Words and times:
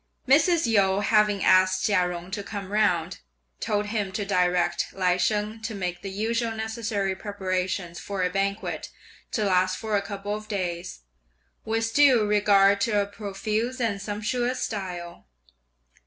Mrs. 0.27 0.65
Yu, 0.65 1.01
having 1.01 1.43
asked 1.43 1.85
Chia 1.85 2.09
Jung 2.09 2.31
to 2.31 2.41
come 2.41 2.71
round, 2.71 3.19
told 3.59 3.85
him 3.85 4.11
to 4.13 4.25
direct 4.25 4.87
Lai 4.93 5.15
Sheng 5.15 5.61
to 5.61 5.75
make 5.75 6.01
the 6.01 6.09
usual 6.09 6.53
necessary 6.53 7.15
preparations 7.15 7.99
for 7.99 8.23
a 8.23 8.29
banquet 8.31 8.89
to 9.33 9.45
last 9.45 9.77
for 9.77 9.95
a 9.95 10.01
couple 10.01 10.33
of 10.33 10.47
days, 10.47 11.01
with 11.65 11.93
due 11.93 12.25
regard 12.25 12.81
to 12.81 12.99
a 12.99 13.05
profuse 13.05 13.79
and 13.79 14.01
sumptuous 14.01 14.63
style. 14.63 15.27